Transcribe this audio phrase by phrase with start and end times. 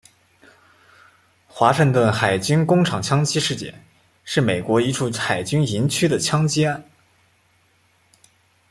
[1.45, 3.71] 华盛顿海军工厂枪击事件
[4.23, 6.83] 是美国一处海军营区的枪击案。